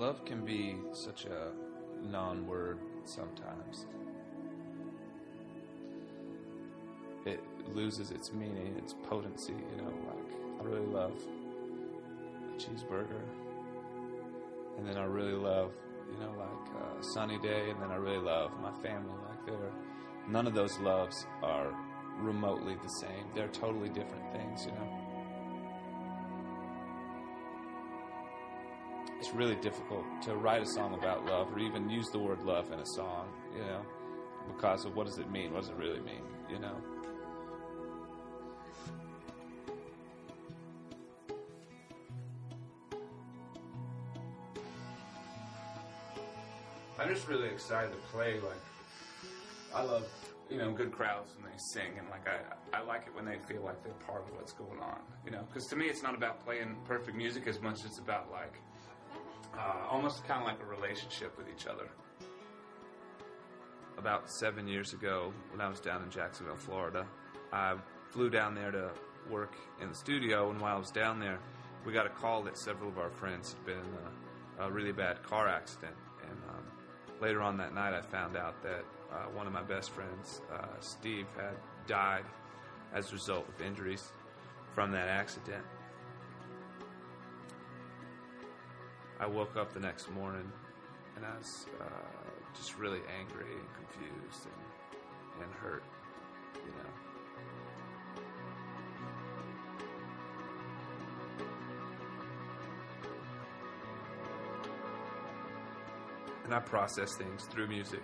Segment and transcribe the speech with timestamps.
[0.00, 1.52] love can be such a
[2.10, 3.84] non-word sometimes.
[7.26, 7.44] It
[7.74, 9.52] loses its meaning, its potency.
[9.52, 13.20] You know, like I really love a cheeseburger,
[14.78, 15.72] and then I really love,
[16.10, 19.12] you know, like a sunny day, and then I really love my family.
[19.28, 19.72] Like they're
[20.28, 21.74] none of those loves are
[22.20, 23.26] remotely the same.
[23.34, 24.64] They're totally different things.
[24.64, 25.09] You know.
[29.30, 32.72] It's really difficult to write a song about love or even use the word love
[32.72, 33.80] in a song, you know,
[34.48, 35.52] because of what does it mean?
[35.52, 36.74] What does it really mean, you know?
[46.98, 48.40] I'm just really excited to play.
[48.40, 48.52] Like,
[49.72, 50.08] I love,
[50.50, 53.38] you know, good crowds when they sing, and like I, I like it when they
[53.38, 54.98] feel like they're part of what's going on.
[55.24, 57.98] You know, because to me, it's not about playing perfect music as much as it's
[58.00, 58.60] about like
[59.56, 61.88] uh, almost kind of like a relationship with each other.
[63.98, 67.06] About seven years ago, when I was down in Jacksonville, Florida,
[67.52, 67.74] I
[68.10, 68.90] flew down there to
[69.30, 71.38] work in the studio, and while I was down there,
[71.84, 74.92] we got a call that several of our friends had been in a, a really
[74.92, 75.94] bad car accident.
[76.22, 76.64] And um,
[77.20, 80.66] later on that night, I found out that uh, one of my best friends, uh,
[80.80, 81.56] Steve, had
[81.86, 82.24] died
[82.94, 84.12] as a result of injuries
[84.72, 85.64] from that accident.
[89.20, 90.50] I woke up the next morning
[91.14, 91.84] and I was uh,
[92.56, 95.82] just really angry and confused and, and hurt,
[96.54, 96.90] you know.
[106.44, 108.02] And I process things through music.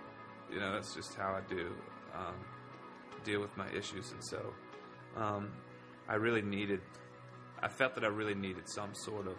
[0.51, 1.71] You know, that's just how I do
[2.15, 2.35] um,
[3.23, 4.11] deal with my issues.
[4.11, 4.53] And so
[5.15, 5.51] um,
[6.07, 6.81] I really needed,
[7.59, 9.35] I felt that I really needed some sort of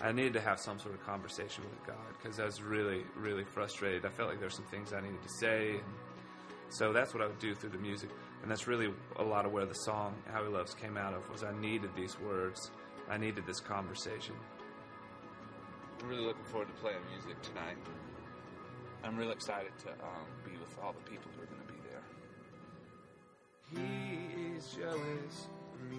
[0.00, 3.44] I needed to have some sort of conversation with God because I was really, really
[3.44, 4.04] frustrated.
[4.04, 5.70] I felt like there were some things I needed to say.
[5.70, 5.94] And
[6.68, 8.10] so that's what I would do through the music.
[8.42, 11.28] And that's really a lot of where the song How He Loves came out of
[11.30, 12.70] was I needed these words.
[13.08, 14.34] I needed this conversation.
[16.02, 17.76] I'm really looking forward to playing music tonight.
[19.02, 21.80] I'm really excited to um, be with all the people who are going to be
[21.88, 22.02] there.
[23.72, 25.98] He is jealous of me.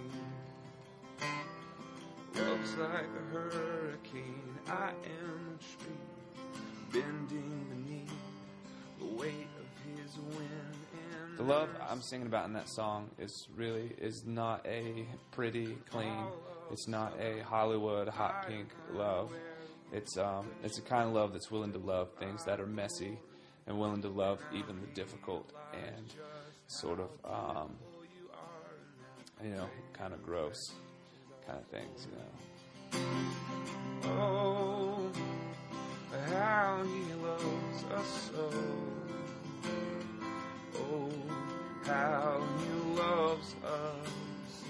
[2.39, 4.57] Love's like a hurricane.
[4.67, 8.11] I am a tree bending beneath
[8.99, 11.37] the weight of his wind.
[11.37, 16.25] the love I'm singing about in that song is really is not a pretty, clean.
[16.71, 19.31] It's not a Hollywood hot pink love.
[19.91, 23.17] It's um, it's a kind of love that's willing to love things that are messy
[23.65, 26.13] and willing to love even the difficult and
[26.67, 27.71] sort of um,
[29.43, 30.73] you know kind of gross
[31.47, 33.01] kind of things, you know.
[34.03, 35.11] Oh,
[36.29, 38.51] how he loves us so.
[40.75, 41.09] Oh,
[41.85, 44.63] how he loves us.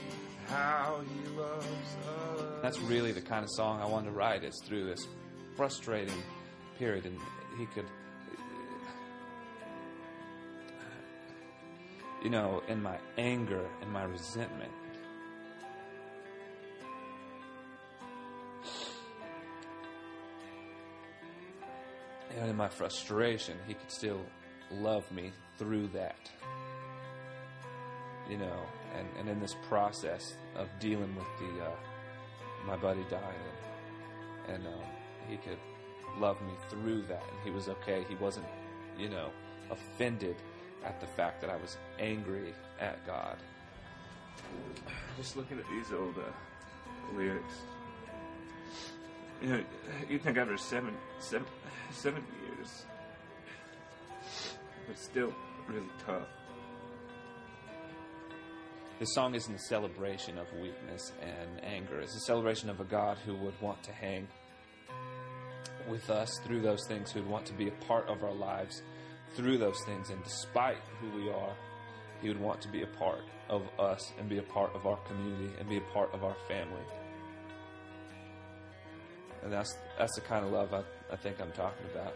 [0.48, 2.62] How he loves us.
[2.62, 4.44] That's really the kind of song I wanted to write.
[4.44, 5.08] Is through this
[5.56, 6.24] frustrating
[6.78, 7.18] period, and
[7.58, 7.86] he could
[12.24, 14.72] you know, in my anger and my resentment,
[22.38, 24.22] and in my frustration, he could still
[24.72, 26.30] love me through that.
[28.30, 28.60] You know,
[28.98, 31.72] and, and in this process of dealing with the uh,
[32.66, 33.24] my buddy dying,
[34.48, 34.84] and um,
[35.28, 35.58] he could
[36.20, 38.06] love me through that, and he was okay.
[38.10, 38.46] He wasn't,
[38.98, 39.30] you know,
[39.72, 40.36] offended
[40.86, 43.38] at the fact that I was angry at God.
[45.18, 47.56] Just looking at these old uh, lyrics,
[49.42, 49.64] you know,
[50.10, 51.48] you think after seven, seven,
[51.92, 52.86] seven years,
[54.90, 55.34] it's still
[55.68, 56.28] really tough.
[59.00, 62.00] This song isn't a celebration of weakness and anger.
[62.00, 64.28] It's a celebration of a God who would want to hang
[65.88, 68.82] with us through those things, who would want to be a part of our lives
[69.36, 70.10] through those things.
[70.10, 71.56] And despite who we are,
[72.22, 74.98] He would want to be a part of us and be a part of our
[75.08, 76.82] community and be a part of our family
[79.48, 82.14] and that's that's the kind of love I, I think I'm talking about.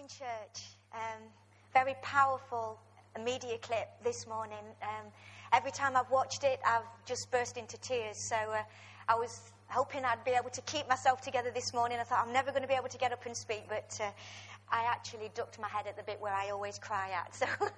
[0.00, 0.64] Morning, church.
[0.94, 1.22] Um,
[1.74, 2.78] very powerful
[3.22, 4.64] media clip this morning.
[4.82, 5.06] Um,
[5.52, 8.16] every time I've watched it, I've just burst into tears.
[8.16, 8.62] So uh,
[9.08, 11.98] I was hoping I'd be able to keep myself together this morning.
[12.00, 14.10] I thought I'm never going to be able to get up and speak, but uh,
[14.70, 17.34] I actually ducked my head at the bit where I always cry at.
[17.60, 17.68] So,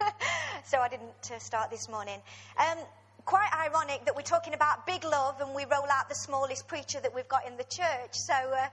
[0.64, 2.20] so I didn't uh, start this morning.
[2.58, 2.78] Um,
[3.24, 7.00] quite ironic that we're talking about big love and we roll out the smallest preacher
[7.00, 8.12] that we've got in the church.
[8.12, 8.34] So.
[8.34, 8.68] Uh,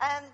[0.00, 0.24] um,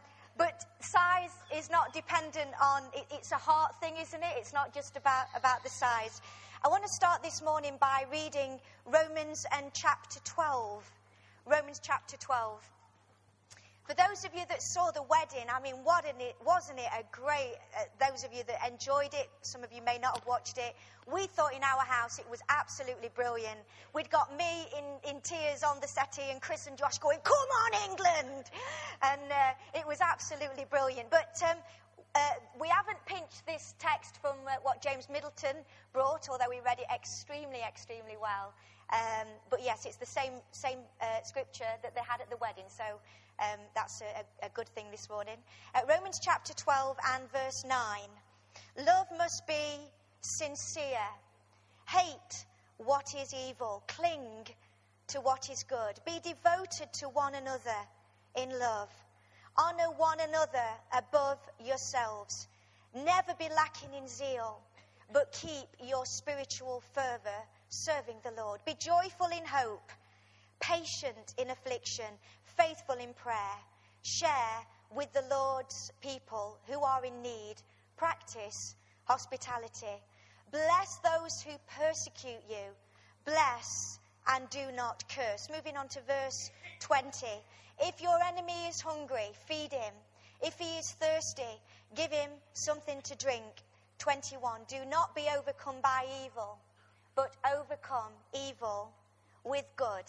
[0.41, 4.33] but size is not dependent on, it, it's a heart thing, isn't it?
[4.39, 6.23] It's not just about, about the size.
[6.65, 10.91] I want to start this morning by reading Romans and chapter 12.
[11.45, 12.59] Romans chapter 12.
[13.91, 17.59] For those of you that saw the wedding, I mean, it, wasn't it a great,
[17.75, 20.77] uh, those of you that enjoyed it, some of you may not have watched it,
[21.13, 23.59] we thought in our house it was absolutely brilliant.
[23.93, 27.35] We'd got me in, in tears on the settee and Chris and Josh going, come
[27.35, 28.45] on, England!
[29.03, 31.11] And uh, it was absolutely brilliant.
[31.11, 31.57] But um,
[32.15, 32.21] uh,
[32.61, 35.57] we haven't pinched this text from uh, what James Middleton
[35.93, 38.55] brought, although we read it extremely, extremely well.
[38.93, 42.67] Um, but yes, it's the same, same uh, scripture that they had at the wedding.
[42.69, 42.85] So
[43.41, 45.37] um, that's a, a, good thing this morning.
[45.75, 47.77] Uh, Romans chapter 12 and verse 9.
[48.87, 49.79] Love must be
[50.21, 51.09] sincere.
[51.89, 52.47] Hate
[52.79, 53.83] what is evil.
[53.89, 54.47] Cling
[55.09, 55.99] to what is good.
[56.05, 57.81] Be devoted to one another
[58.37, 58.91] in love.
[59.57, 62.47] Honor one another above yourselves.
[62.95, 64.59] Never be lacking in zeal,
[65.13, 68.61] but keep your spiritual fervor serving the Lord.
[68.65, 69.91] Be joyful in hope,
[70.61, 72.07] patient in affliction,
[72.57, 73.59] faithful in prayer.
[74.03, 77.57] Share with the Lord's people who are in need.
[77.97, 78.75] Practice
[79.05, 80.01] hospitality.
[80.53, 82.75] Bless those who persecute you.
[83.25, 83.99] Bless
[84.29, 85.49] and do not curse.
[85.55, 87.27] Moving on to verse 20.
[87.83, 89.95] If your enemy is hungry, feed him.
[90.43, 91.61] If he is thirsty,
[91.95, 93.45] give him something to drink.
[93.99, 94.61] 21.
[94.69, 96.59] Do not be overcome by evil,
[97.15, 98.13] but overcome
[98.49, 98.91] evil
[99.45, 100.05] with good.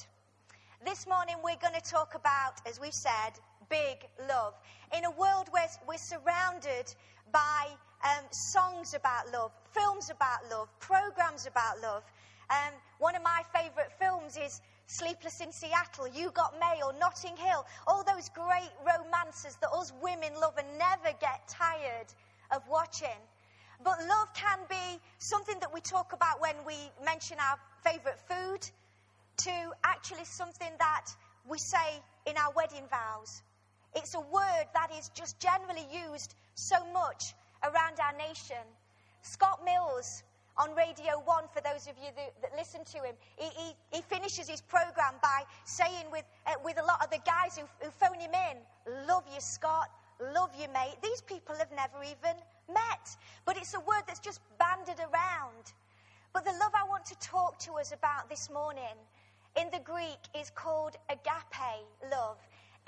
[0.84, 3.38] This morning we're going to talk about, as we've said,
[3.70, 4.56] big love.
[4.98, 6.92] In a world where we're surrounded
[7.32, 7.68] by
[8.04, 12.02] um, songs about love, films about love, programs about love.
[12.50, 17.64] Um, one of my favourite films is Sleepless in Seattle, You Got Mail, Notting Hill,
[17.86, 22.08] all those great romances that us women love and never get tired
[22.50, 23.22] of watching.
[23.84, 26.74] But love can be something that we talk about when we
[27.06, 28.68] mention our favourite food,
[29.38, 31.06] to actually something that
[31.50, 33.42] we say in our wedding vows.
[33.96, 37.34] It's a word that is just generally used so much
[37.64, 38.64] around our nation.
[39.22, 40.24] Scott Mills
[40.58, 44.02] on Radio 1, for those of you that, that listen to him, he, he, he,
[44.02, 47.90] finishes his program by saying with, uh, with a lot of the guys who, who
[47.92, 48.58] phone him in,
[49.08, 49.90] Love you, Scott.
[50.34, 50.96] Love you, mate.
[51.02, 52.38] These people have never even
[52.68, 53.06] met.
[53.46, 55.74] But it's a word that's just banded around.
[56.34, 58.96] But the love I want to talk to us about this morning
[59.60, 62.38] in the Greek is called agape love.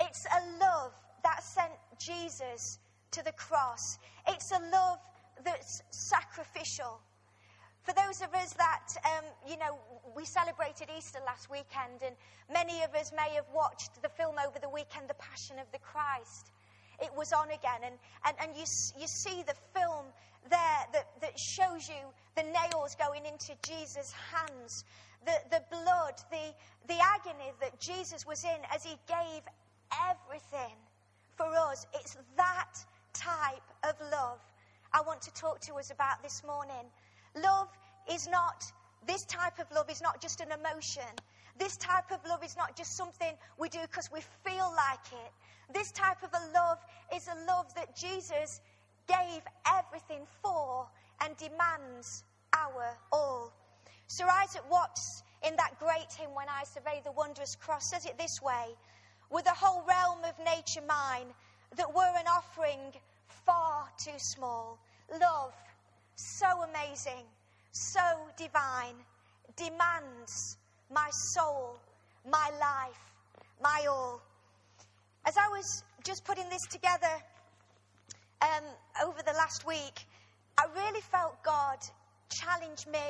[0.00, 0.92] It's a love
[1.22, 2.78] that sent Jesus
[3.12, 3.98] to the cross.
[4.28, 4.98] It's a love
[5.44, 7.00] that's sacrificial.
[7.82, 9.78] For those of us that, um, you know,
[10.16, 12.16] we celebrated Easter last weekend, and
[12.50, 15.78] many of us may have watched the film over the weekend, The Passion of the
[15.78, 16.50] Christ.
[17.02, 17.94] It was on again, and,
[18.24, 18.64] and, and you,
[18.98, 20.06] you see the film
[20.48, 24.84] there that, that shows you the nails going into Jesus' hands,
[25.24, 26.54] the, the blood, the,
[26.88, 29.42] the agony that Jesus was in as he gave
[30.10, 30.76] everything
[31.36, 31.86] for us.
[31.94, 32.74] It's that
[33.12, 34.40] type of love
[34.94, 36.86] I want to talk to us about this morning.
[37.34, 37.68] Love
[38.10, 38.62] is not,
[39.08, 41.10] this type of love is not just an emotion.
[41.58, 45.32] This type of love is not just something we do because we feel like it.
[45.72, 46.78] This type of a love
[47.12, 48.60] is a love that Jesus
[49.08, 50.86] gave everything for
[51.24, 52.22] and demands
[52.56, 53.52] our all.
[54.06, 58.18] Sir Isaac Watts, in that great hymn, When I Survey the Wondrous Cross, says it
[58.18, 58.76] this way
[59.30, 61.26] With the whole realm of nature mine,
[61.76, 62.92] that were an offering
[63.46, 64.78] far too small.
[65.20, 65.54] Love,
[66.16, 67.24] so amazing,
[67.72, 68.00] so
[68.36, 68.94] divine,
[69.56, 70.56] demands
[70.90, 71.78] my soul,
[72.30, 73.12] my life,
[73.62, 74.20] my all.
[75.26, 77.12] As I was just putting this together
[78.42, 78.64] um,
[79.04, 80.06] over the last week,
[80.58, 81.78] I really felt God
[82.28, 83.00] challenge me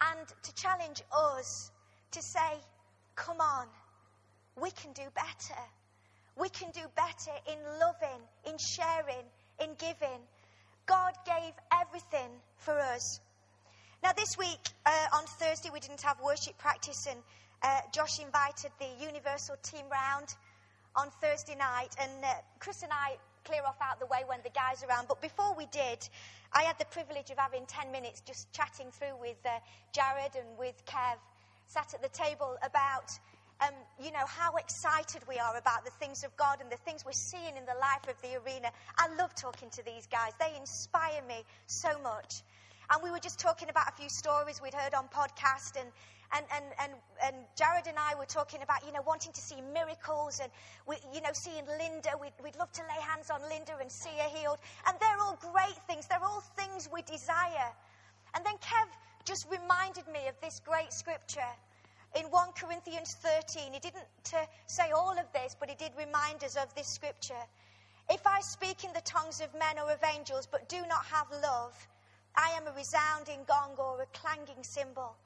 [0.00, 1.70] and to challenge us
[2.12, 2.58] to say,
[3.16, 3.66] come on,
[4.60, 5.60] we can do better.
[6.36, 9.26] We can do better in loving, in sharing,
[9.60, 10.20] in giving.
[10.86, 13.20] God gave everything for us.
[14.02, 17.18] Now, this week uh, on Thursday, we didn't have worship practice, and
[17.62, 20.28] uh, Josh invited the Universal team round
[20.94, 22.28] on Thursday night, and uh,
[22.60, 23.16] Chris and I
[23.48, 25.08] clear off out the way when the guys are around.
[25.08, 26.04] But before we did,
[26.52, 29.56] I had the privilege of having 10 minutes just chatting through with uh,
[29.96, 31.16] Jared and with Kev,
[31.66, 33.08] sat at the table about,
[33.64, 33.72] um,
[34.04, 37.12] you know, how excited we are about the things of God and the things we're
[37.12, 38.68] seeing in the life of the arena.
[38.98, 40.32] I love talking to these guys.
[40.38, 42.42] They inspire me so much.
[42.90, 45.92] And we were just talking about a few stories we'd heard on podcast and,
[46.32, 46.92] and, and, and,
[47.22, 50.50] and Jared and I were talking about, you know, wanting to see miracles and,
[50.86, 52.16] we, you know, seeing Linda.
[52.20, 54.58] We'd, we'd love to lay hands on Linda and see her healed.
[54.86, 56.06] And they're all great things.
[56.08, 57.72] They're all things we desire.
[58.34, 58.88] And then Kev
[59.24, 61.52] just reminded me of this great scripture
[62.16, 63.72] in 1 Corinthians 13.
[63.72, 67.44] He didn't uh, say all of this, but he did remind us of this scripture.
[68.08, 71.26] If I speak in the tongues of men or of angels, but do not have
[71.42, 71.76] love,
[72.36, 75.16] I am a resounding gong or a clanging cymbal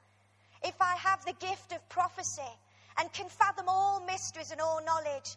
[0.64, 2.52] if I have the gift of prophecy
[2.98, 5.36] and can fathom all mysteries and all knowledge,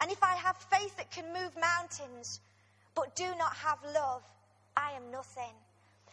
[0.00, 2.40] and if I have faith that can move mountains,
[2.94, 4.22] but do not have love,
[4.76, 5.54] I am nothing.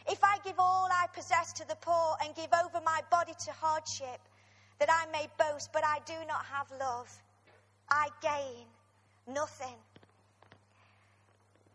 [0.07, 3.51] If I give all I possess to the poor and give over my body to
[3.51, 4.19] hardship,
[4.79, 7.09] that I may boast, but I do not have love,
[7.89, 8.65] I gain
[9.27, 9.75] nothing.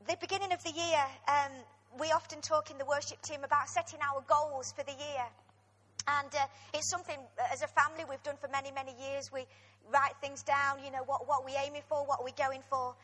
[0.06, 1.52] The beginning of the year, um,
[1.98, 5.26] we often talk in the worship team about setting our goals for the year.
[6.06, 9.30] And uh, it's something, uh, as a family, we've done for many, many years.
[9.32, 9.46] We
[9.92, 12.94] write things down, you know, what, what we're aiming for, what we're going for.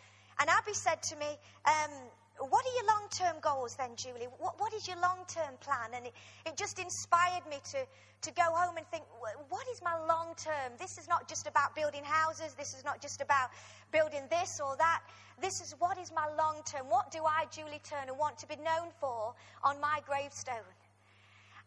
[0.41, 1.27] And Abby said to me,
[1.67, 1.93] um,
[2.39, 4.27] What are your long term goals then, Julie?
[4.39, 5.95] What, what is your long term plan?
[5.95, 6.15] And it,
[6.47, 7.87] it just inspired me to,
[8.23, 9.05] to go home and think,
[9.49, 10.75] What is my long term?
[10.79, 12.55] This is not just about building houses.
[12.55, 13.51] This is not just about
[13.93, 15.03] building this or that.
[15.41, 16.91] This is what is my long term?
[16.91, 20.67] What do I, Julie Turner, want to be known for on my gravestone?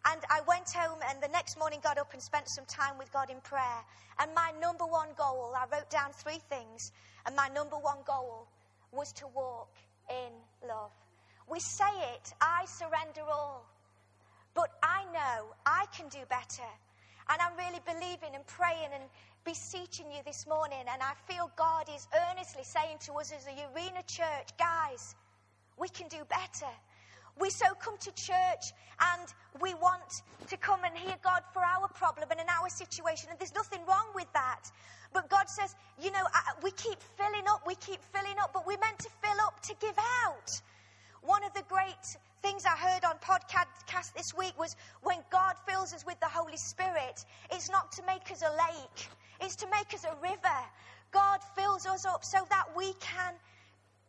[0.05, 3.11] And I went home and the next morning got up and spent some time with
[3.11, 3.81] God in prayer.
[4.19, 6.91] And my number one goal, I wrote down three things,
[7.25, 8.47] and my number one goal
[8.91, 9.69] was to walk
[10.09, 10.91] in love.
[11.49, 13.65] We say it, I surrender all.
[14.53, 16.69] But I know I can do better.
[17.29, 19.03] And I'm really believing and praying and
[19.45, 20.79] beseeching you this morning.
[20.91, 25.15] And I feel God is earnestly saying to us as a Arena church, guys,
[25.77, 26.71] we can do better.
[27.39, 29.27] We so come to church and
[29.61, 33.39] we want to come and hear God for our problem and in our situation, and
[33.39, 34.71] there's nothing wrong with that.
[35.13, 36.25] But God says, you know,
[36.63, 39.75] we keep filling up, we keep filling up, but we're meant to fill up to
[39.79, 40.61] give out.
[41.21, 45.93] One of the great things I heard on podcast this week was when God fills
[45.93, 49.09] us with the Holy Spirit, it's not to make us a lake,
[49.41, 50.59] it's to make us a river.
[51.11, 53.33] God fills us up so that we can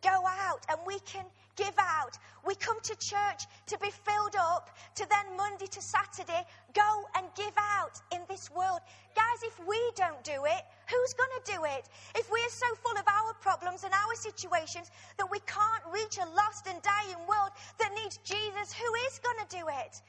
[0.02, 1.25] go out and we can
[1.57, 2.17] give out.
[2.47, 7.26] We come to church to be filled up, to then Monday to Saturday go and
[7.37, 8.81] give out in this world.
[9.14, 11.88] Guys, if we don't do it, who's going to do it?
[12.14, 16.28] If we're so full of our problems and our situations that we can't reach a
[16.31, 17.50] lost and dying world
[17.81, 20.00] that needs Jesus, who is going to do it?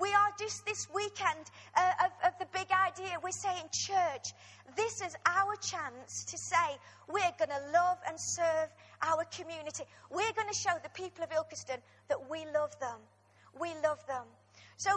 [0.00, 3.16] We are just this weekend uh, of, of the big idea.
[3.22, 4.34] We're saying, church,
[4.76, 8.74] this is our chance to say we're going to love and serve
[9.04, 9.84] our community.
[10.10, 12.98] We're going to show the people of Ilkeston that we love them.
[13.60, 14.24] We love them.
[14.76, 14.90] So,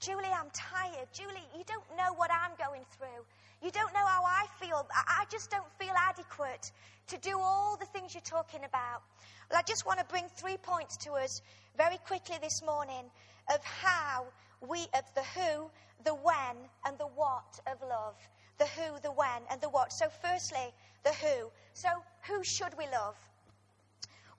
[0.00, 1.08] Julie, I'm tired.
[1.12, 3.24] Julie, you don't know what I'm going through.
[3.62, 4.86] You don't know how I feel.
[4.94, 6.70] I just don't feel adequate
[7.08, 9.02] to do all the things you're talking about.
[9.50, 11.42] Well, I just want to bring three points to us
[11.76, 13.04] very quickly this morning
[13.52, 14.26] of how
[14.68, 15.70] we, of the who,
[16.04, 18.14] the when, and the what of love.
[18.58, 19.92] The who, the when, and the what.
[19.92, 20.72] So, firstly,
[21.04, 21.50] the who.
[21.74, 21.88] So,
[22.28, 23.16] who should we love?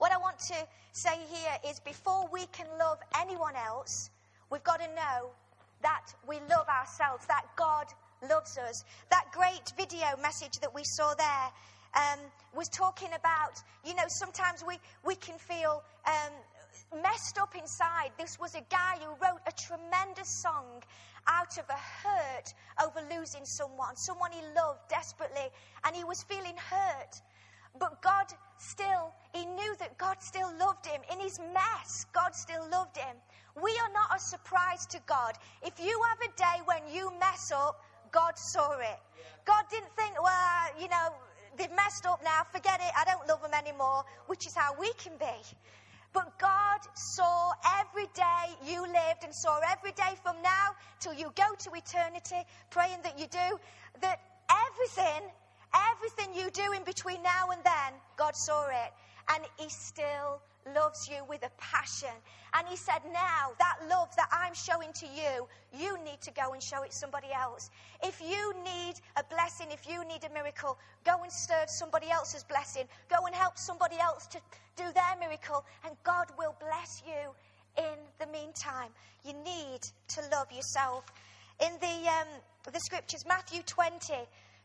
[0.00, 0.54] What I want to
[0.92, 4.08] say here is before we can love anyone else,
[4.50, 5.28] we've got to know
[5.82, 7.84] that we love ourselves, that God
[8.26, 8.82] loves us.
[9.10, 11.48] That great video message that we saw there
[11.94, 12.18] um,
[12.56, 18.12] was talking about, you know, sometimes we, we can feel um, messed up inside.
[18.18, 20.82] This was a guy who wrote a tremendous song
[21.28, 25.52] out of a hurt over losing someone, someone he loved desperately,
[25.84, 27.20] and he was feeling hurt.
[27.78, 28.26] But God
[28.58, 31.00] still, he knew that God still loved him.
[31.12, 33.16] In his mess, God still loved him.
[33.62, 35.34] We are not a surprise to God.
[35.62, 38.98] If you have a day when you mess up, God saw it.
[39.44, 41.14] God didn't think, well, you know,
[41.56, 44.92] they've messed up now, forget it, I don't love them anymore, which is how we
[44.94, 45.38] can be.
[46.12, 51.32] But God saw every day you lived and saw every day from now till you
[51.36, 53.58] go to eternity, praying that you do,
[54.00, 54.18] that
[54.50, 55.30] everything,
[55.74, 58.92] everything you do in between now and then, God saw it.
[59.32, 60.40] And He still
[60.74, 62.14] loves you with a passion.
[62.54, 66.52] And he said, Now, that love that I'm showing to you, you need to go
[66.52, 67.70] and show it somebody else.
[68.02, 72.44] If you need a blessing, if you need a miracle, go and serve somebody else's
[72.44, 72.84] blessing.
[73.08, 74.38] Go and help somebody else to
[74.76, 77.32] do their miracle, and God will bless you
[77.78, 78.90] in the meantime.
[79.24, 81.04] You need to love yourself.
[81.60, 84.14] In the, um, the scriptures, Matthew 20,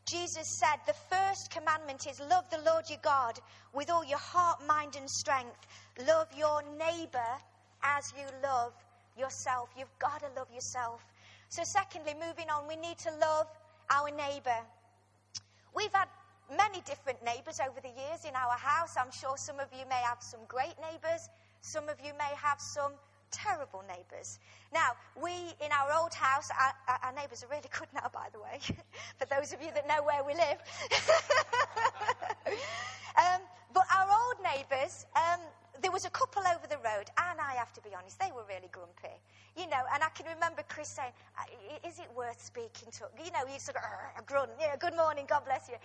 [0.05, 3.39] Jesus said, The first commandment is love the Lord your God
[3.73, 5.65] with all your heart, mind, and strength.
[6.07, 7.31] Love your neighbor
[7.83, 8.73] as you love
[9.17, 9.69] yourself.
[9.77, 11.01] You've got to love yourself.
[11.49, 13.47] So, secondly, moving on, we need to love
[13.89, 14.59] our neighbor.
[15.75, 16.07] We've had
[16.55, 18.95] many different neighbors over the years in our house.
[18.97, 21.29] I'm sure some of you may have some great neighbors,
[21.61, 22.91] some of you may have some
[23.31, 24.39] terrible neighbours.
[24.73, 25.31] Now, we
[25.63, 28.59] in our old house, our, our neighbours are really good now, by the way,
[29.17, 30.59] for those of you that know where we live.
[33.17, 33.41] um,
[33.73, 35.39] but our old neighbours, um,
[35.81, 38.45] there was a couple over the road, and I have to be honest, they were
[38.47, 39.15] really grumpy.
[39.57, 41.11] You know, and I can remember Chris saying,
[41.87, 43.07] Is it worth speaking to?
[43.23, 45.75] You know, you sort of grunt, yeah, good morning, God bless you.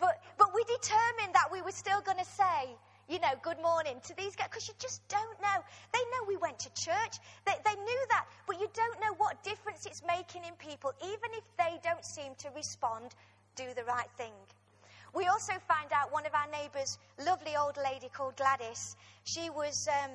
[0.00, 2.76] But, but we determined that we were still going to say,
[3.08, 5.58] you know, good morning to these guys, because you just don't know.
[5.92, 7.16] They know we went to church.
[7.46, 11.30] They, they knew that, but you don't know what difference it's making in people, even
[11.32, 13.14] if they don't seem to respond,
[13.56, 14.32] do the right thing.
[15.14, 19.88] We also find out one of our neighbours, lovely old lady called Gladys, she was
[19.88, 20.10] um,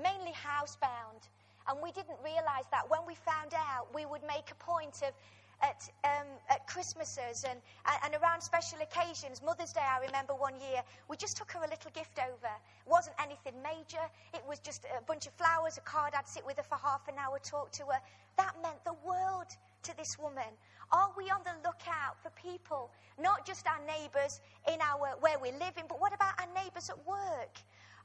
[0.00, 1.26] mainly housebound.
[1.68, 2.88] And we didn't realise that.
[2.88, 5.12] When we found out, we would make a point of
[5.62, 7.60] at, um, at Christmases and,
[8.04, 9.42] and around special occasions.
[9.44, 12.48] Mother's Day, I remember one year, we just took her a little gift over.
[12.48, 16.14] It wasn't anything major, it was just a bunch of flowers, a card.
[16.16, 18.00] I'd sit with her for half an hour, talk to her.
[18.36, 19.52] That meant the world
[19.82, 20.48] to this woman.
[20.92, 24.40] Are we on the lookout for people, not just our neighbours
[24.72, 27.60] in our where we're living, but what about our neighbours at work?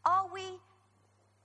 [0.06, 0.60] Are we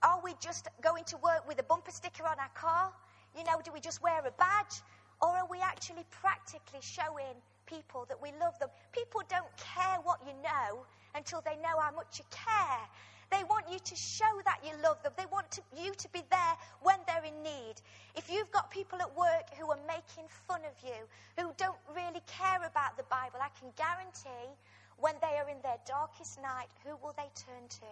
[0.03, 2.91] are we just going to work with a bumper sticker on our car?
[3.37, 4.81] You know, do we just wear a badge?
[5.21, 8.71] Or are we actually practically showing people that we love them?
[8.93, 12.85] People don't care what you know until they know how much you care.
[13.31, 15.13] They want you to show that you love them.
[15.17, 17.79] They want to, you to be there when they're in need.
[18.17, 20.99] If you've got people at work who are making fun of you,
[21.39, 24.51] who don't really care about the Bible, I can guarantee
[24.99, 27.91] when they are in their darkest night, who will they turn to?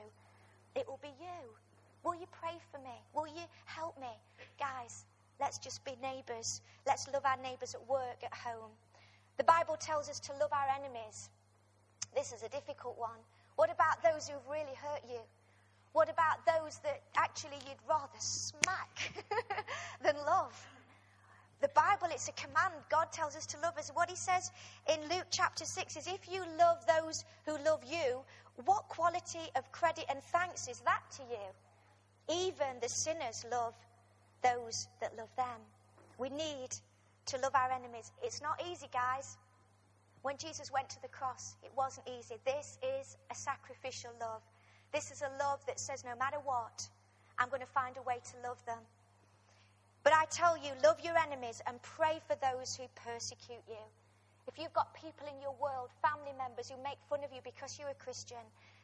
[0.75, 1.41] It will be you.
[2.03, 2.97] Will you pray for me?
[3.15, 4.11] Will you help me?
[4.59, 5.05] Guys,
[5.41, 6.61] Let's just be neighbours.
[6.87, 8.71] Let's love our neighbours at work, at home.
[9.37, 11.31] The Bible tells us to love our enemies.
[12.15, 13.19] This is a difficult one.
[13.57, 15.21] What about those who've really hurt you?
[15.93, 19.25] What about those that actually you'd rather smack
[20.03, 20.55] than love?
[21.61, 22.75] The Bible, it's a command.
[22.89, 23.91] God tells us to love us.
[23.95, 24.53] What he says
[24.89, 28.21] in Luke chapter 6 is if you love those who love you,
[28.65, 32.47] what quality of credit and thanks is that to you?
[32.47, 33.75] Even the sinners love
[34.43, 35.61] those that love them.
[36.19, 36.71] We need
[37.27, 38.11] to love our enemies.
[38.23, 39.37] It's not easy, guys.
[40.23, 42.37] When Jesus went to the cross, it wasn't easy.
[42.45, 44.43] This is a sacrificial love.
[44.93, 46.89] This is a love that says, no matter what,
[47.39, 48.79] I'm going to find a way to love them.
[50.03, 53.85] But I tell you, love your enemies and pray for those who persecute you.
[54.47, 57.79] If you've got people in your world, family members who make fun of you because
[57.79, 58.41] you're a Christian,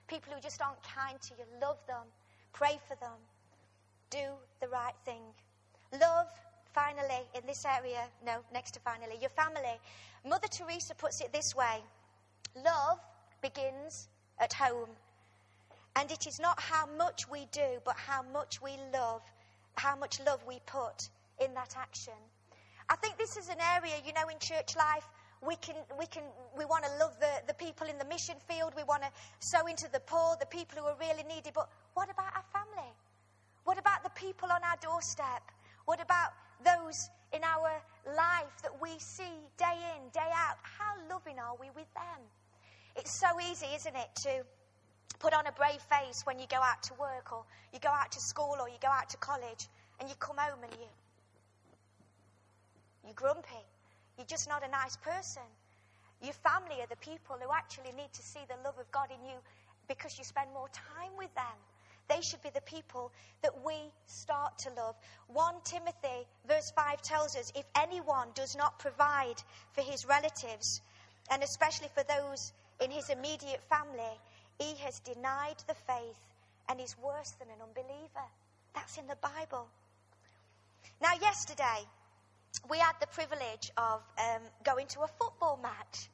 [0.07, 2.05] people who just aren't kind to you, love them,
[2.53, 3.17] pray for them,
[4.11, 4.25] do
[4.61, 5.25] the right thing.
[6.01, 6.27] Love,
[6.73, 9.79] finally, in this area, no, next to finally, your family.
[10.27, 11.83] Mother Teresa puts it this way
[12.65, 12.99] Love
[13.43, 14.09] begins
[14.41, 14.91] at home.
[15.97, 19.23] And it is not how much we do, but how much we love,
[19.77, 21.09] how much love we put
[21.41, 22.19] in that action.
[22.89, 25.07] I think this is an area, you know, in church life,
[25.47, 26.23] we can, we can,
[26.57, 28.73] we want to love the, the people in the mission field.
[28.77, 31.51] We want to sow into the poor, the people who are really needy.
[31.55, 32.91] But what about our family?
[33.65, 35.43] What about the people on our doorstep?
[35.85, 36.33] What about
[36.65, 37.71] those in our
[38.17, 40.57] life that we see day in, day out?
[40.63, 42.21] How loving are we with them?
[42.97, 44.45] It's so easy, isn't it, to
[45.19, 48.13] put on a brave face when you go out to work or you go out
[48.13, 49.69] to school or you go out to college
[50.01, 50.89] and you come home and you
[53.05, 53.65] you're grumpy.
[54.17, 55.43] You're just not a nice person.
[56.23, 59.23] Your family are the people who actually need to see the love of God in
[59.29, 59.37] you
[59.89, 61.59] because you spend more time with them.
[62.09, 63.13] They should be the people
[63.43, 63.75] that we
[64.07, 64.97] start to love.
[65.29, 70.83] 1 Timothy, verse 5 tells us if anyone does not provide for his relatives,
[71.31, 74.19] and especially for those in his immediate family,
[74.59, 76.21] he has denied the faith
[76.69, 78.29] and is worse than an unbeliever.
[78.75, 79.67] That's in the Bible.
[81.01, 81.87] Now, yesterday,
[82.69, 86.09] we had the privilege of um, going to a football match.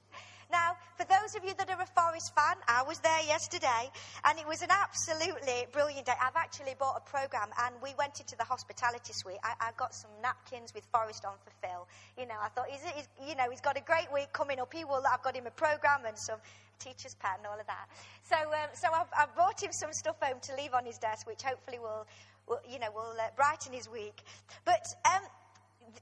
[0.50, 3.90] Now, for those of you that are a Forest fan, I was there yesterday,
[4.24, 6.18] and it was an absolutely brilliant day.
[6.20, 9.38] I've actually bought a program, and we went into the hospitality suite.
[9.44, 11.86] I, I got some napkins with Forest on for Phil.
[12.18, 14.74] You know, I thought, he's, he's, you know, he's got a great week coming up.
[14.74, 15.02] He will.
[15.06, 16.38] I've got him a program and some
[16.80, 17.86] teacher's pen and all of that.
[18.24, 21.26] So, um, so I've, I've, brought him some stuff home to leave on his desk,
[21.26, 22.06] which hopefully will,
[22.48, 24.22] will you know, will uh, brighten his week.
[24.64, 25.22] But um,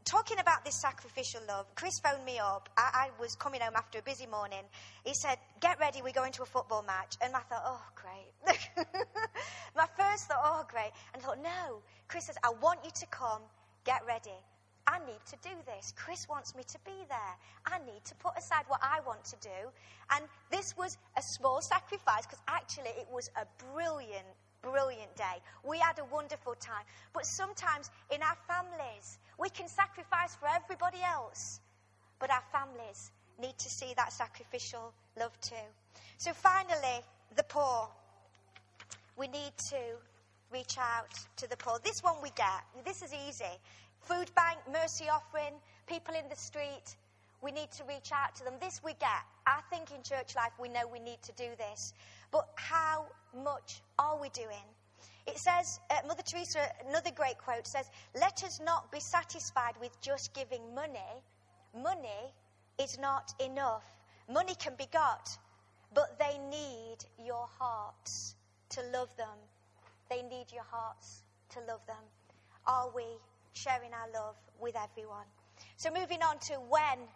[0.05, 2.69] talking about this sacrificial love, Chris phoned me up.
[2.77, 4.65] I, I, was coming home after a busy morning.
[5.05, 7.17] He said, Get ready, we're going to a football match.
[7.23, 8.57] And I thought, Oh, great.
[9.77, 10.91] My first thought, Oh, great.
[11.13, 11.83] And I thought, No.
[12.09, 13.43] Chris says, I want you to come,
[13.85, 14.39] get ready.
[14.89, 15.93] I need to do this.
[15.97, 17.35] Chris wants me to be there.
[17.67, 19.59] I need to put aside what I want to do.
[20.17, 24.25] And this was a small sacrifice because actually it was a brilliant,
[24.63, 25.43] brilliant day.
[25.65, 26.85] We had a wonderful time.
[27.13, 31.61] But sometimes in our families, we can sacrifice for everybody else,
[32.19, 35.55] but our families need to see that sacrificial love too.
[36.19, 37.03] So finally,
[37.37, 37.89] the poor.
[39.17, 39.81] We need to
[40.53, 41.79] reach out to the poor.
[41.85, 42.65] This one we get.
[42.85, 43.45] This is easy.
[44.01, 45.55] Food bank, mercy offering,
[45.87, 46.97] people in the street.
[47.43, 48.55] We need to reach out to them.
[48.61, 49.23] This we get.
[49.47, 51.93] I think in church life we know we need to do this.
[52.31, 54.67] But how much are we doing?
[55.27, 59.99] It says, uh, Mother Teresa, another great quote says, Let us not be satisfied with
[60.01, 60.99] just giving money.
[61.75, 62.33] Money
[62.79, 63.85] is not enough.
[64.33, 65.29] Money can be got,
[65.95, 68.37] but they need your hearts
[68.71, 69.37] to love them.
[70.09, 72.05] They need your hearts to love them.
[72.67, 73.05] Are we
[73.53, 75.27] sharing our love with everyone?
[75.77, 77.07] So, moving on to when.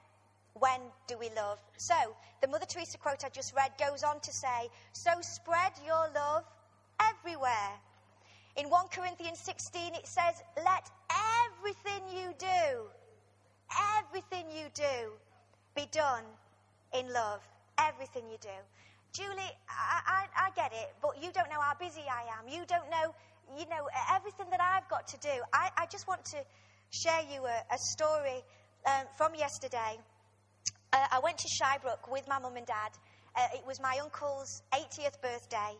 [0.55, 1.59] When do we love?
[1.79, 1.95] So,
[2.41, 6.45] the Mother Teresa quote I just read goes on to say, So spread your love
[7.01, 7.81] everywhere
[8.57, 12.85] in 1 Corinthians 16, it says, Let everything you do,
[13.97, 15.12] everything you do,
[15.75, 16.25] be done
[16.93, 17.41] in love.
[17.79, 18.53] Everything you do.
[19.12, 22.49] Julie, I, I, I, get it, but you don't know how busy I am.
[22.49, 23.15] You don't know,
[23.59, 25.33] you know, everything that I've got to do.
[25.53, 26.38] I, I just want to
[26.91, 28.45] share you a, a story
[28.87, 29.97] um, from yesterday.
[30.92, 32.92] Uh, I went to Shirebrook with my mum and dad.
[33.35, 35.72] Uh, it was my uncle's 80th birthday,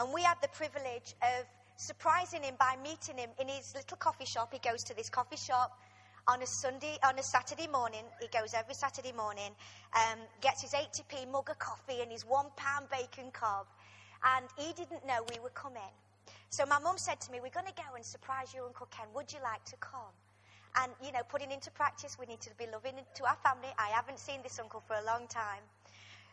[0.00, 4.24] and we had the privilege of surprising him by meeting him in his little coffee
[4.24, 4.52] shop.
[4.52, 5.78] He goes to this coffee shop
[6.26, 8.02] on a Sunday, on a Saturday morning.
[8.20, 9.54] He goes every Saturday morning,
[9.94, 13.66] um, gets his 80p mug of coffee and his one pound bacon cob.
[14.34, 15.94] And he didn't know we were coming.
[16.50, 19.06] So my mum said to me, We're going to go and surprise your Uncle Ken.
[19.14, 20.10] Would you like to come?
[20.76, 23.68] And, you know, putting into practice, we need to be loving to our family.
[23.78, 25.62] I haven't seen this uncle for a long time.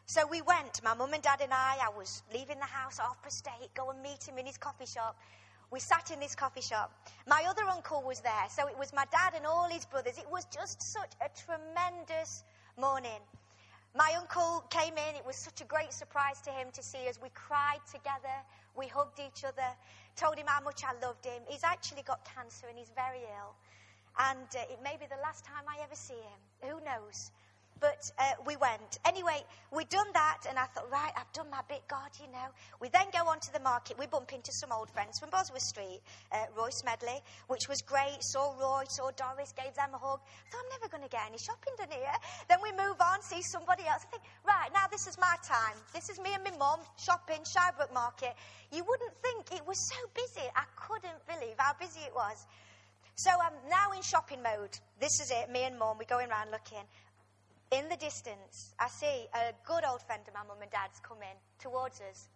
[0.06, 1.78] So we went, my mum and dad and I.
[1.82, 5.16] I was leaving the house off State, go and meet him in his coffee shop.
[5.72, 6.92] We sat in this coffee shop.
[7.26, 10.18] My other uncle was there, so it was my dad and all his brothers.
[10.18, 12.44] It was just such a tremendous
[12.78, 13.22] morning.
[13.96, 15.16] My uncle came in.
[15.16, 17.18] It was such a great surprise to him to see us.
[17.22, 18.38] We cried together.
[18.76, 19.70] We hugged each other.
[20.16, 21.42] Told him how much I loved him.
[21.48, 23.56] He's actually got cancer and he's very ill.
[24.20, 26.40] And uh, it may be the last time I ever see him.
[26.70, 27.32] Who knows?
[27.84, 28.98] but uh, we went.
[29.04, 29.44] Anyway,
[29.76, 32.48] we'd done that, and I thought, right, I've done my bit, God, you know.
[32.80, 34.00] We then go on to the market.
[34.00, 36.00] We bump into some old friends from Bosworth Street,
[36.32, 37.20] uh, Roy Smedley,
[37.52, 38.24] which was great.
[38.24, 40.24] Saw Roy, saw Doris, gave them a hug.
[40.24, 42.16] I thought, I'm never going to get any shopping done here.
[42.48, 44.08] Then we move on, see somebody else.
[44.08, 45.76] I think, right, now this is my time.
[45.92, 48.32] This is me and my mum shopping, Shirebrook Market.
[48.72, 50.48] You wouldn't think it was so busy.
[50.56, 52.48] I couldn't believe how busy it was.
[53.16, 54.74] So I'm now in shopping mode.
[55.00, 56.82] This is it, me and mum, we're going around looking.
[57.72, 61.38] In the distance, I see a good old friend of my mum and dad's coming
[61.60, 62.28] towards us.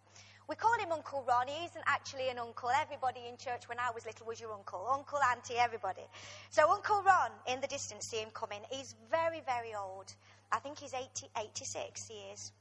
[0.48, 1.48] We call him Uncle Ron.
[1.48, 2.70] He isn't actually an uncle.
[2.70, 4.86] Everybody in church when I was little was your uncle.
[4.90, 6.06] Uncle, auntie, everybody.
[6.50, 8.60] So Uncle Ron, in the distance, see him coming.
[8.70, 10.14] He's very, very old.
[10.50, 12.52] I think he's 80, 86, he is.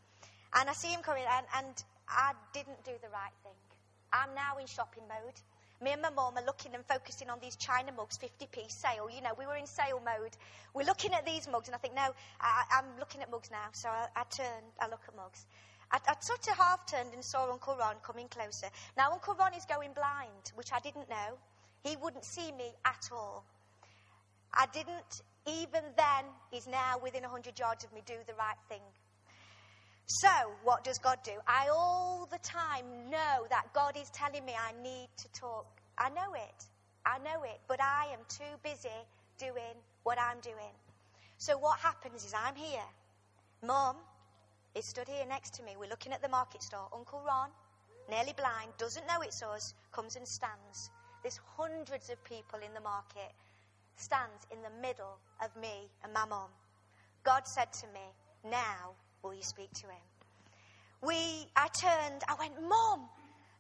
[0.56, 3.56] And I see him coming, and, and I didn't do the right thing.
[4.12, 5.38] I'm now in shopping mode.
[5.80, 9.10] Me and my mum are looking and focusing on these China mugs, 50p sale.
[9.13, 10.36] You know, we were in sale mode.
[10.74, 12.10] We're looking at these mugs, and I think, no,
[12.42, 13.70] I, am looking at mugs now.
[13.74, 15.46] So I, I turn, I look at mugs.
[15.92, 18.68] I, I sort of half turned and saw Uncle Ron coming closer.
[18.98, 21.38] Now, Uncle Ron is going blind, which I didn't know.
[21.84, 23.44] He wouldn't see me at all.
[24.54, 28.82] I didn't, even then, he's now within 100 yards of me, do the right thing.
[30.08, 30.30] So,
[30.63, 31.34] what does God do?
[31.46, 35.67] I all the time know that God is telling me I need to talk.
[35.98, 36.65] I know it.
[37.06, 37.60] I know it.
[37.67, 38.88] But I am too busy
[39.38, 40.72] doing what I'm doing.
[41.38, 42.88] So, what happens is I'm here.
[43.65, 43.98] Mum
[44.76, 45.76] is stood here next to me.
[45.78, 46.88] We're looking at the market store.
[46.96, 47.50] Uncle Ron,
[48.10, 50.89] nearly blind, doesn't know it's us, comes and stands.
[51.22, 53.34] There's hundreds of people in the market,
[53.98, 56.50] stands in the middle of me and my mum.
[57.26, 58.08] God said to me,
[58.50, 58.96] Now
[59.28, 60.06] will you speak to him?
[61.02, 61.16] We,
[61.56, 63.10] I turned, I went, Mom,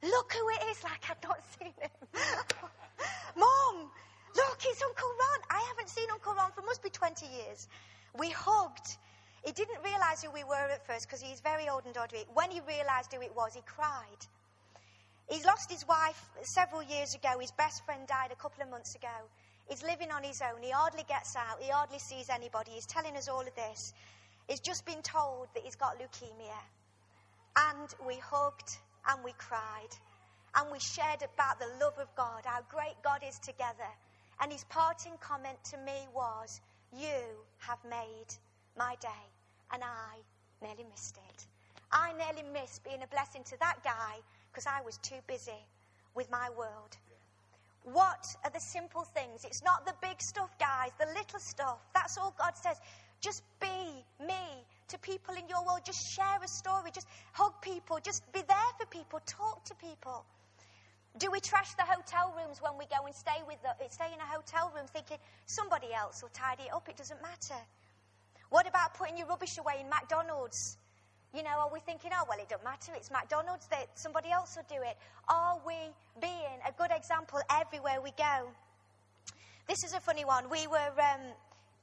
[0.01, 1.91] look who it is, like I'd not seen him.
[3.35, 3.91] Mom,
[4.35, 5.39] look, it's Uncle Ron.
[5.51, 7.67] I haven't seen Uncle Ron for must be 20 years.
[8.17, 8.97] We hugged.
[9.45, 12.25] He didn't realize who we were at first because he's very old and dodgy.
[12.33, 14.21] When he realized who it was, he cried.
[15.29, 17.37] He's lost his wife several years ago.
[17.39, 19.13] His best friend died a couple of months ago.
[19.67, 20.63] He's living on his own.
[20.63, 21.61] He hardly gets out.
[21.61, 22.71] He hardly sees anybody.
[22.71, 23.93] He's telling us all of this.
[24.47, 26.61] He's just been told that he's got leukemia.
[27.57, 28.77] And we hugged
[29.09, 29.93] and we cried.
[30.55, 33.91] And we shared about the love of God, how great God is together.
[34.41, 36.61] And his parting comment to me was,
[36.95, 37.21] You
[37.59, 38.27] have made
[38.77, 39.25] my day.
[39.73, 40.15] And I
[40.61, 41.45] nearly missed it.
[41.91, 44.15] I nearly missed being a blessing to that guy
[44.51, 45.65] because I was too busy
[46.15, 46.97] with my world.
[47.83, 49.45] What are the simple things?
[49.45, 51.79] It's not the big stuff, guys, the little stuff.
[51.93, 52.77] That's all God says.
[53.21, 55.81] Just be me to people in your world.
[55.85, 56.91] Just share a story.
[56.93, 57.99] Just hug people.
[58.03, 59.19] Just be there for people.
[59.25, 60.25] Talk to people.
[61.17, 64.19] Do we trash the hotel rooms when we go and stay with the, stay in
[64.19, 66.87] a hotel room thinking somebody else will tidy it up?
[66.87, 67.59] It doesn't matter.
[68.49, 70.77] What about putting your rubbish away in McDonald's?
[71.33, 74.55] You know, are we thinking, oh, well, it doesn't matter, it's McDonald's, that somebody else
[74.55, 74.95] will do it?
[75.27, 75.75] Are we
[76.21, 78.47] being a good example everywhere we go?
[79.67, 80.49] This is a funny one.
[80.49, 81.21] We were um,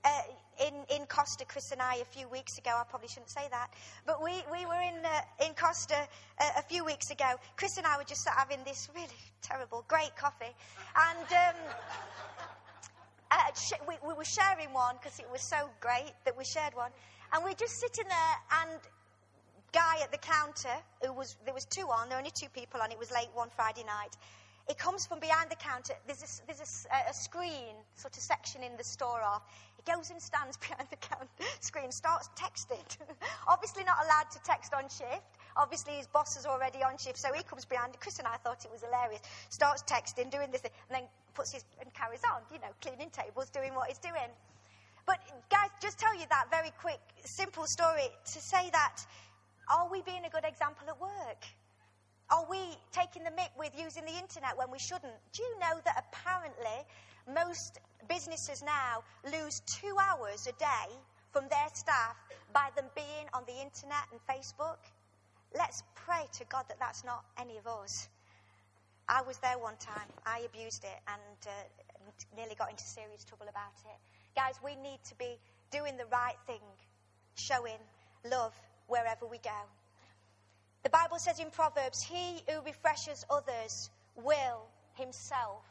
[0.04, 0.22] uh,
[0.60, 2.70] in, in Costa, Chris and I, a few weeks ago.
[2.70, 3.68] I probably shouldn't say that.
[4.06, 7.36] But we, we were in, uh, in Costa uh, a few weeks ago.
[7.56, 9.08] Chris and I were just having this really
[9.42, 10.54] terrible, great coffee.
[10.96, 11.26] And.
[11.32, 11.56] Um,
[13.30, 13.36] uh,
[13.88, 16.90] we, we, were sharing one because it was so great that we shared one.
[17.32, 18.78] And we're just sitting there, and
[19.74, 22.80] guy at the counter, who was, there was two on, there were only two people
[22.80, 24.14] on, it was late one Friday night.
[24.68, 25.92] It comes from behind the counter.
[26.06, 29.42] There's, a, there's a, a, screen, sort of section in the store off.
[29.86, 30.98] Goes and stands behind the
[31.60, 32.84] screen, starts texting.
[33.48, 35.36] Obviously not allowed to text on shift.
[35.56, 37.94] Obviously his boss is already on shift, so he comes behind.
[38.00, 39.20] Chris and I thought it was hilarious.
[39.50, 42.40] Starts texting, doing this, and then puts his and carries on.
[42.52, 44.32] You know, cleaning tables, doing what he's doing.
[45.06, 45.20] But
[45.50, 49.04] guys, just tell you that very quick, simple story to say that
[49.68, 51.44] are we being a good example at work?
[52.30, 52.58] Are we
[52.92, 55.12] taking the mick with using the internet when we shouldn't?
[55.32, 56.84] Do you know that apparently
[57.32, 60.92] most businesses now lose two hours a day
[61.32, 62.16] from their staff
[62.52, 64.78] by them being on the internet and Facebook?
[65.56, 68.08] Let's pray to God that that's not any of us.
[69.08, 70.08] I was there one time.
[70.26, 73.98] I abused it and uh, nearly got into serious trouble about it.
[74.34, 75.38] Guys, we need to be
[75.70, 76.62] doing the right thing,
[77.36, 77.78] showing
[78.30, 78.54] love
[78.88, 79.60] wherever we go.
[80.82, 85.64] The Bible says in Proverbs, He who refreshes others will himself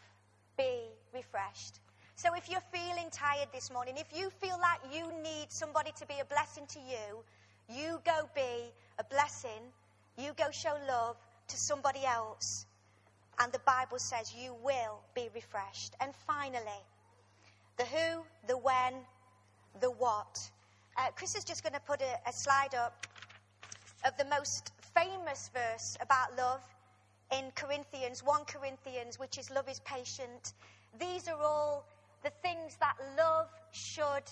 [0.57, 1.79] be refreshed.
[2.15, 6.05] So if you're feeling tired this morning, if you feel like you need somebody to
[6.05, 7.23] be a blessing to you,
[7.69, 9.71] you go be a blessing.
[10.17, 12.65] You go show love to somebody else.
[13.39, 15.95] And the Bible says you will be refreshed.
[15.99, 16.83] And finally,
[17.77, 18.93] the who, the when,
[19.81, 20.51] the what.
[20.97, 23.07] Uh, Chris is just going to put a, a slide up
[24.05, 26.61] of the most famous verse about love
[27.31, 30.53] in Corinthians, 1 Corinthians, which is love is patient.
[30.99, 31.87] These are all
[32.23, 34.23] the things that love should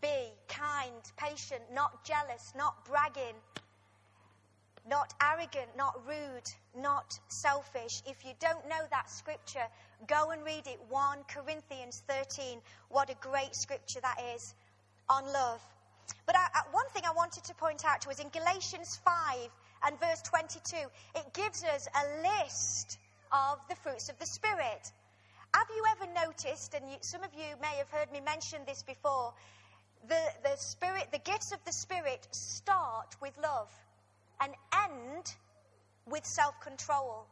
[0.00, 3.34] be kind, patient, not jealous, not bragging,
[4.88, 8.02] not arrogant, not rude, not selfish.
[8.06, 9.66] If you don't know that scripture,
[10.06, 10.78] go and read it.
[10.88, 12.60] 1 Corinthians 13.
[12.90, 14.54] What a great scripture that is
[15.08, 15.60] on love.
[16.24, 19.50] But I, one thing I wanted to point out to was in Galatians 5
[19.84, 20.76] and verse 22,
[21.14, 22.98] it gives us a list
[23.32, 24.92] of the fruits of the Spirit.
[25.54, 28.82] Have you ever noticed, and you, some of you may have heard me mention this
[28.82, 29.32] before,
[30.08, 33.70] the, the Spirit, the gifts of the Spirit start with love
[34.40, 35.34] and end
[36.06, 37.26] with self control.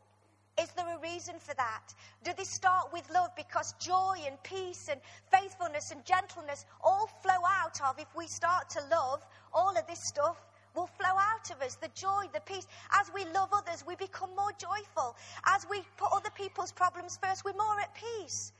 [0.60, 1.94] Is there a reason for that?
[2.22, 5.00] Do they start with love because joy and peace and
[5.32, 9.24] faithfulness and gentleness all flow out of if we start to love?
[9.52, 10.36] All of this stuff
[10.74, 12.66] will flow out of us the joy, the peace.
[13.00, 15.16] As we love others, we become more joyful.
[15.46, 18.52] As we put other people's problems first, we're more at peace.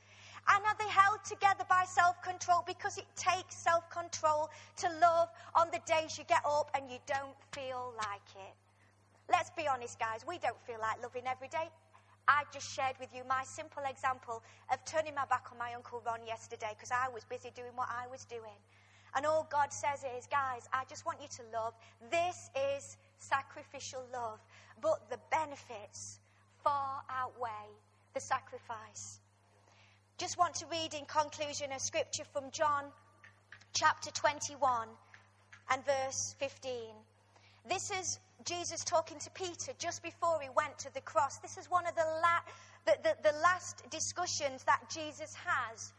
[0.47, 2.63] And are they held together by self control?
[2.67, 6.97] Because it takes self control to love on the days you get up and you
[7.07, 8.53] don't feel like it.
[9.31, 11.69] Let's be honest, guys, we don't feel like loving every day.
[12.27, 16.01] I just shared with you my simple example of turning my back on my Uncle
[16.05, 18.57] Ron yesterday because I was busy doing what I was doing.
[19.15, 21.73] And all God says is, guys, I just want you to love.
[22.11, 24.39] This is sacrificial love.
[24.81, 26.19] But the benefits
[26.63, 27.71] far outweigh
[28.13, 29.19] the sacrifice.
[30.17, 32.85] Just want to read in conclusion a scripture from John
[33.73, 34.87] chapter 21
[35.71, 36.71] and verse 15.
[37.67, 41.37] This is Jesus talking to Peter just before he went to the cross.
[41.37, 42.45] This is one of the, la-
[42.85, 45.93] the, the, the last discussions that Jesus has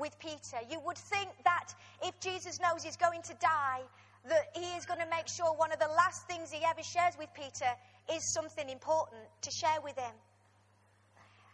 [0.00, 0.58] with Peter.
[0.70, 3.82] You would think that if Jesus knows he's going to die,
[4.28, 7.14] that he is going to make sure one of the last things he ever shares
[7.18, 7.70] with Peter
[8.12, 10.14] is something important to share with him.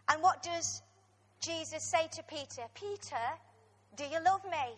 [0.09, 0.83] And what does
[1.41, 2.63] Jesus say to Peter?
[2.75, 3.27] Peter,
[3.97, 4.77] do you love me?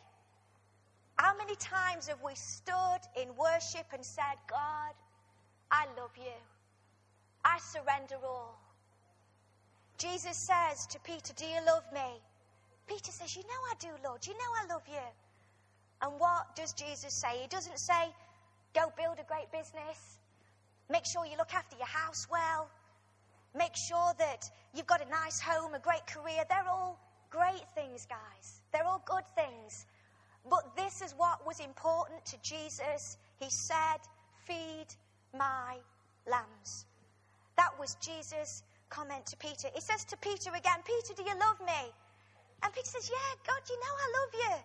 [1.16, 4.94] How many times have we stood in worship and said, God,
[5.70, 6.38] I love you.
[7.44, 8.58] I surrender all.
[9.98, 12.20] Jesus says to Peter, Do you love me?
[12.88, 14.26] Peter says, You know I do, Lord.
[14.26, 15.06] You know I love you.
[16.02, 17.38] And what does Jesus say?
[17.42, 18.08] He doesn't say,
[18.74, 20.18] Go build a great business.
[20.90, 22.68] Make sure you look after your house well.
[23.56, 26.44] Make sure that you've got a nice home, a great career.
[26.48, 26.98] They're all
[27.30, 28.60] great things, guys.
[28.72, 29.86] They're all good things.
[30.48, 33.18] But this is what was important to Jesus.
[33.38, 34.00] He said,
[34.46, 34.86] Feed
[35.36, 35.76] my
[36.26, 36.86] lambs.
[37.56, 39.68] That was Jesus' comment to Peter.
[39.74, 41.92] He says to Peter again, Peter, do you love me?
[42.62, 44.56] And Peter says, Yeah, God, you know I love you.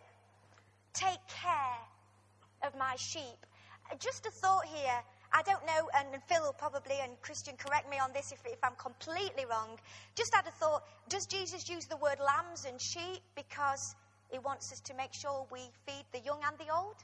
[0.93, 3.45] Take care of my sheep.
[3.91, 5.01] Uh, just a thought here.
[5.35, 8.63] I don't know, and Phil will probably, and Christian, correct me on this if, if
[8.63, 9.79] I'm completely wrong.
[10.15, 10.83] Just had a thought.
[11.09, 13.95] Does Jesus use the word lambs and sheep because
[14.29, 16.97] he wants us to make sure we feed the young and the old?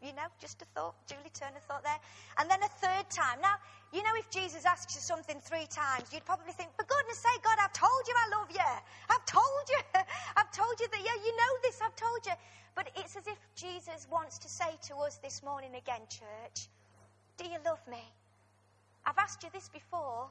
[0.00, 0.94] You know, just a thought.
[1.08, 1.98] Julie Turner thought there.
[2.38, 3.42] And then a third time.
[3.42, 3.58] Now,
[3.92, 7.42] you know, if Jesus asks you something three times, you'd probably think, for goodness sake,
[7.42, 8.70] God, I've told you I love you.
[9.10, 9.80] I've told you.
[10.36, 11.80] I've told you that, yeah, you know this.
[11.82, 12.32] I've told you.
[12.76, 16.68] But it's as if Jesus wants to say to us this morning again, church,
[17.36, 18.04] do you love me?
[19.04, 20.28] I've asked you this before.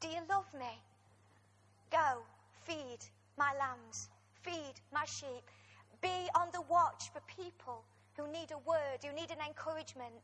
[0.00, 0.78] Do you love me?
[1.90, 2.22] Go,
[2.62, 2.98] feed
[3.36, 4.08] my lambs,
[4.42, 5.50] feed my sheep.
[6.00, 7.82] Be on the watch for people
[8.16, 10.22] who need a word, who need an encouragement.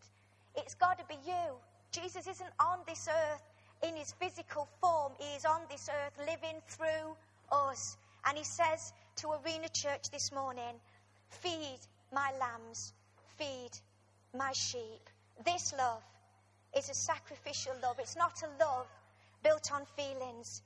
[0.57, 1.57] It's got to be you.
[1.92, 3.42] Jesus isn't on this earth
[3.83, 7.16] in his physical form, he is on this earth living through
[7.53, 7.96] us.
[8.27, 10.74] And he says to Arena Church this morning,
[11.31, 11.79] Feed
[12.12, 12.92] my lambs,
[13.37, 13.70] feed
[14.37, 15.09] my sheep.
[15.44, 16.03] This love
[16.77, 17.96] is a sacrificial love.
[18.01, 18.87] It's not a love
[19.42, 20.62] built on feelings.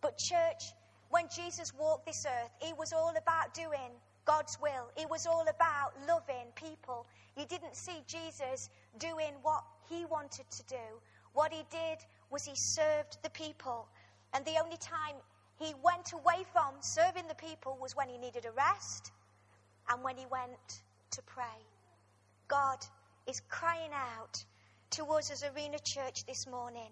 [0.00, 0.72] But, church,
[1.10, 3.90] when Jesus walked this earth, he was all about doing
[4.24, 4.90] God's will.
[4.96, 7.06] It was all about loving people.
[7.36, 10.86] You didn't see Jesus doing what he wanted to do.
[11.32, 11.98] What he did
[12.30, 13.88] was he served the people.
[14.34, 15.16] And the only time
[15.58, 19.12] he went away from serving the people was when he needed a rest
[19.88, 21.66] and when he went to pray.
[22.48, 22.78] God
[23.26, 24.44] is crying out
[24.90, 26.90] to us as Arena Church this morning.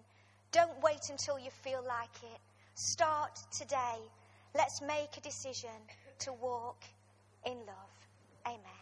[0.53, 2.41] Don't wait until you feel like it.
[2.75, 3.99] Start today.
[4.57, 5.71] Let's make a decision
[6.21, 6.83] to walk
[7.47, 7.95] in love.
[8.47, 8.80] Amen.